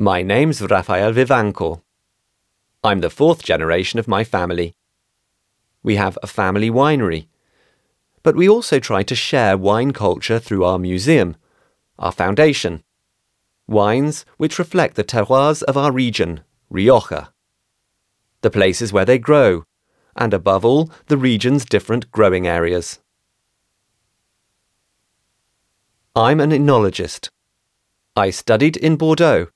[0.00, 1.82] My name's Rafael Vivanco.
[2.84, 4.76] I'm the fourth generation of my family.
[5.82, 7.26] We have a family winery,
[8.22, 11.34] but we also try to share wine culture through our museum,
[11.98, 12.84] our foundation.
[13.66, 17.32] Wines which reflect the terroirs of our region, Rioja.
[18.42, 19.64] The places where they grow,
[20.14, 23.00] and above all, the region's different growing areas.
[26.14, 27.30] I'm an enologist.
[28.14, 29.48] I studied in Bordeaux.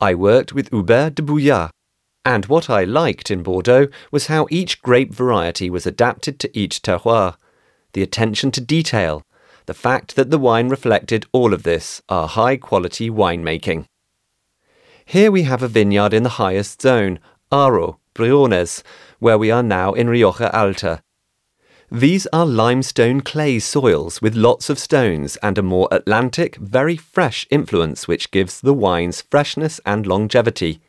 [0.00, 1.70] I worked with Hubert de Boüard.
[2.24, 6.82] And what I liked in Bordeaux was how each grape variety was adapted to each
[6.82, 7.36] terroir,
[7.94, 9.22] the attention to detail,
[9.66, 13.86] the fact that the wine reflected all of this, are high quality winemaking.
[15.04, 17.18] Here we have a vineyard in the highest zone,
[17.50, 18.84] Haro, Briones,
[19.18, 21.02] where we are now in Rioja Alta.
[21.90, 27.46] These are limestone clay soils with lots of stones and a more Atlantic, very fresh
[27.48, 30.82] influence which gives the wines freshness and longevity.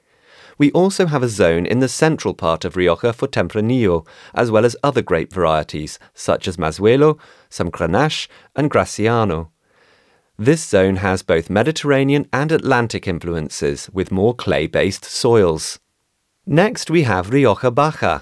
[0.58, 4.66] We also have a zone in the central part of Rioja for Tempranillo, as well
[4.66, 7.18] as other grape varieties, such as Mazuelo,
[7.50, 9.52] some Grenache, and Graciano.
[10.38, 15.80] This zone has both Mediterranean and Atlantic influences, with more clay based soils.
[16.46, 18.20] Next, we have Rioja Baja,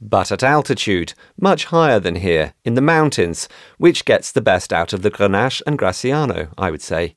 [0.00, 4.92] but at altitude, much higher than here, in the mountains, which gets the best out
[4.92, 7.16] of the Grenache and Graciano, I would say.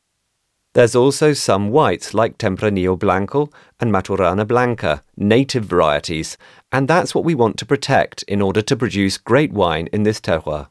[0.74, 6.38] There's also some whites like Tempranillo Blanco and Maturana Blanca, native varieties,
[6.72, 10.22] and that's what we want to protect in order to produce great wine in this
[10.22, 10.70] terroir.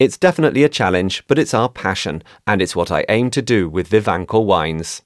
[0.00, 3.68] It's definitely a challenge, but it's our passion, and it's what I aim to do
[3.68, 5.02] with Vivanco wines.